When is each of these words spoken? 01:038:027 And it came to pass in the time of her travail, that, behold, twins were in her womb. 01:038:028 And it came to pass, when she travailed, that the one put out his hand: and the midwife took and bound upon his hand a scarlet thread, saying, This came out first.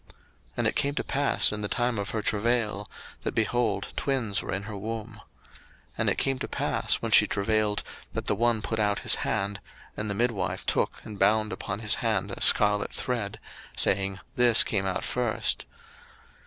01:038:027 0.03 0.09
And 0.57 0.67
it 0.67 0.75
came 0.77 0.95
to 0.95 1.03
pass 1.03 1.51
in 1.51 1.61
the 1.61 1.67
time 1.67 1.99
of 1.99 2.09
her 2.09 2.23
travail, 2.23 2.89
that, 3.21 3.33
behold, 3.35 3.89
twins 3.95 4.41
were 4.41 4.51
in 4.51 4.63
her 4.63 4.75
womb. 4.75 5.17
01:038:028 5.99 5.99
And 5.99 6.09
it 6.09 6.17
came 6.17 6.39
to 6.39 6.47
pass, 6.47 6.95
when 6.95 7.11
she 7.11 7.27
travailed, 7.27 7.83
that 8.13 8.25
the 8.25 8.33
one 8.33 8.63
put 8.63 8.79
out 8.79 8.97
his 9.01 9.17
hand: 9.21 9.59
and 9.95 10.09
the 10.09 10.15
midwife 10.15 10.65
took 10.65 11.01
and 11.03 11.19
bound 11.19 11.51
upon 11.53 11.81
his 11.81 11.93
hand 12.01 12.31
a 12.31 12.41
scarlet 12.41 12.91
thread, 12.91 13.39
saying, 13.77 14.17
This 14.35 14.63
came 14.63 14.87
out 14.87 15.03
first. 15.05 15.67